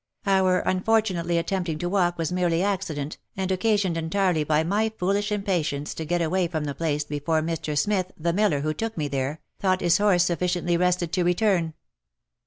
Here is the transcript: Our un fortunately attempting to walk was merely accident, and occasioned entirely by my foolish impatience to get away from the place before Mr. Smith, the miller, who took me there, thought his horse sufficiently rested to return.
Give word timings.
Our 0.25 0.67
un 0.67 0.81
fortunately 0.81 1.37
attempting 1.37 1.77
to 1.77 1.87
walk 1.87 2.17
was 2.17 2.31
merely 2.31 2.63
accident, 2.63 3.19
and 3.37 3.51
occasioned 3.51 3.97
entirely 3.97 4.43
by 4.43 4.63
my 4.63 4.89
foolish 4.97 5.31
impatience 5.31 5.93
to 5.93 6.05
get 6.05 6.23
away 6.23 6.47
from 6.47 6.63
the 6.63 6.73
place 6.73 7.03
before 7.03 7.43
Mr. 7.43 7.77
Smith, 7.77 8.11
the 8.17 8.33
miller, 8.33 8.61
who 8.61 8.73
took 8.73 8.97
me 8.97 9.07
there, 9.07 9.41
thought 9.59 9.81
his 9.81 9.99
horse 9.99 10.25
sufficiently 10.25 10.75
rested 10.75 11.11
to 11.13 11.23
return. 11.23 11.75